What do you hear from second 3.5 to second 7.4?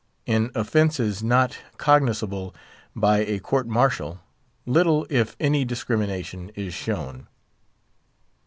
martial, little, if any, discrimination is shown.